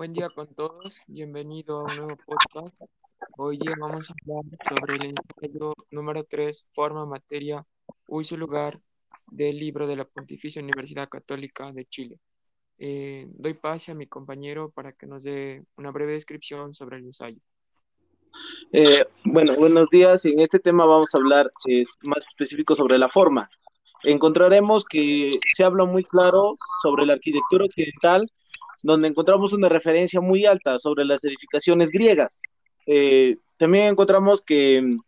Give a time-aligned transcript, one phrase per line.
[0.00, 2.74] Buen día con todos, bienvenido a un nuevo podcast.
[3.36, 7.66] Hoy día vamos a hablar sobre el ensayo número 3, forma, materia,
[8.08, 8.80] uso y lugar
[9.30, 12.16] del libro de la Pontificia Universidad Católica de Chile.
[12.78, 17.04] Eh, doy pase a mi compañero para que nos dé una breve descripción sobre el
[17.04, 17.42] ensayo.
[18.72, 20.24] Eh, bueno, buenos días.
[20.24, 23.50] En este tema vamos a hablar eh, más específico sobre la forma.
[24.02, 28.26] Encontraremos que se habla muy claro sobre la arquitectura occidental,
[28.82, 32.42] donde encontramos una referencia muy alta sobre las edificaciones griegas.
[32.86, 34.98] Eh, también encontramos que mm,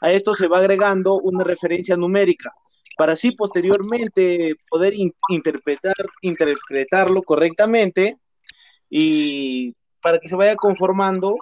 [0.00, 2.52] a esto se va agregando una referencia numérica,
[2.96, 4.94] para así posteriormente poder
[5.28, 8.18] interpretar, interpretarlo correctamente
[8.88, 11.36] y para que se vaya conformando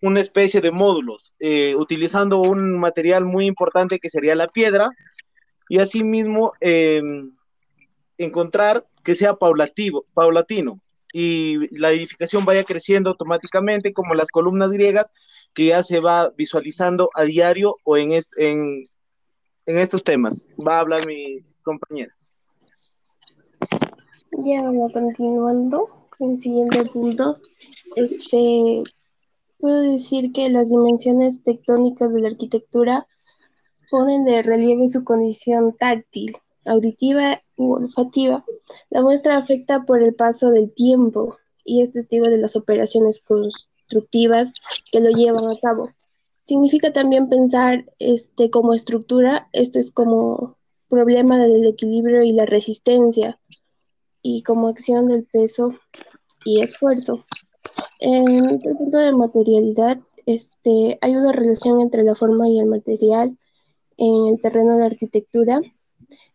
[0.00, 4.90] una especie de módulos, eh, utilizando un material muy importante que sería la piedra,
[5.68, 7.02] y asimismo eh,
[8.18, 10.80] encontrar que sea paulativo, paulatino
[11.12, 15.12] y la edificación vaya creciendo automáticamente como las columnas griegas
[15.54, 18.84] que ya se va visualizando a diario o en, en,
[19.66, 20.48] en estos temas.
[20.66, 22.12] Va a hablar mi compañera.
[24.44, 27.38] Ya, continuando con el siguiente punto,
[27.96, 28.82] este,
[29.58, 33.06] puedo decir que las dimensiones tectónicas de la arquitectura
[33.90, 36.32] ponen de relieve su condición táctil,
[36.68, 38.44] auditiva u olfativa.
[38.90, 44.52] La muestra afecta por el paso del tiempo y es testigo de las operaciones constructivas
[44.90, 45.90] que lo llevan a cabo.
[46.42, 50.56] Significa también pensar este, como estructura, esto es como
[50.88, 53.38] problema del equilibrio y la resistencia,
[54.22, 55.74] y como acción del peso
[56.44, 57.24] y esfuerzo.
[58.00, 63.36] En el punto de materialidad, este, hay una relación entre la forma y el material
[63.96, 65.60] en el terreno de arquitectura.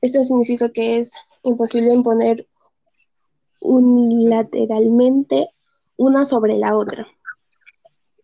[0.03, 1.11] Esto significa que es
[1.43, 2.45] imposible imponer
[3.61, 5.47] unilateralmente
[5.95, 7.07] una sobre la otra.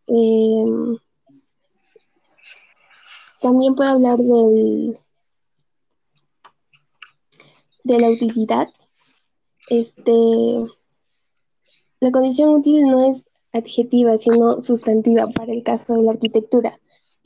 [0.07, 0.97] Em,
[3.39, 4.99] también puedo hablar del,
[7.85, 8.67] de la utilidad.
[9.69, 10.11] Este,
[12.01, 16.77] la condición útil no es adjetiva, sino sustantiva para el caso de la arquitectura.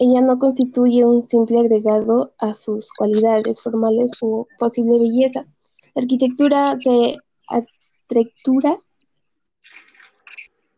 [0.05, 5.45] Ella no constituye un simple agregado a sus cualidades formales o posible belleza.
[5.95, 7.15] La arquitectura se
[7.47, 8.77] atrectura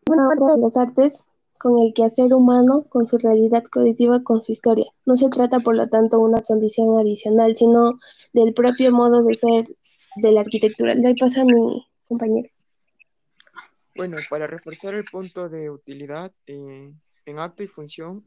[0.04, 1.24] de las artes
[1.58, 4.86] con el quehacer humano, con su realidad cognitiva, con su historia.
[5.06, 7.98] No se trata, por lo tanto, una condición adicional, sino
[8.32, 9.76] del propio modo de ser
[10.22, 10.94] de la arquitectura.
[10.94, 12.48] Le pasa a mi compañero.
[13.96, 16.94] Bueno, para reforzar el punto de utilidad eh,
[17.24, 18.24] en acto y función,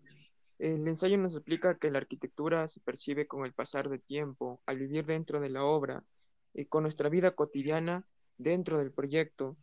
[0.59, 4.77] el ensayo nos explica que la arquitectura se percibe con el pasar del tiempo, al
[4.77, 6.03] vivir dentro de la obra,
[6.53, 8.05] y con nuestra vida cotidiana
[8.37, 9.55] dentro del proyecto.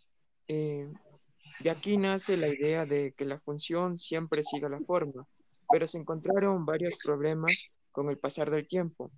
[0.49, 0.91] Eh,
[1.61, 5.27] de aquí nace la idea de que la función siempre siga la forma,
[5.71, 9.11] pero se encontraron varios problemas con el pasar del tiempo.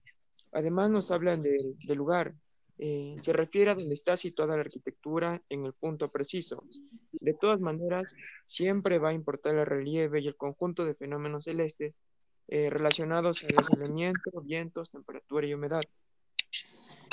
[0.53, 2.34] Además nos hablan del lugar,
[2.81, 6.65] eh, se refiere a dónde está situada la arquitectura en el punto preciso.
[7.12, 11.94] De todas maneras, siempre va a importar el relieve y el conjunto de fenómenos celestes
[12.47, 15.83] eh, relacionados a aislamiento, vientos, temperatura y humedad.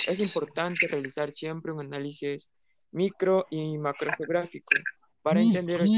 [0.07, 2.49] Es importante realizar siempre un análisis
[2.91, 4.75] micro y macrogeográfico
[5.23, 5.89] para entender el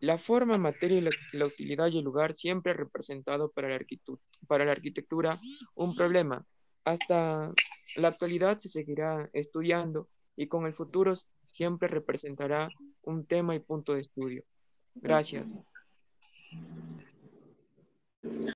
[0.00, 1.00] La forma, materia y
[1.38, 3.80] la, utilidad y el lugar siempre ha representado para la,
[4.46, 5.40] para la arquitectura
[5.74, 6.44] un problema
[6.84, 7.52] hasta
[7.96, 11.14] la actualidad se seguirá estudiando y con el futuro
[11.46, 12.70] siempre representará
[13.02, 14.44] un tema y punto de estudio.
[14.94, 15.54] Gracias.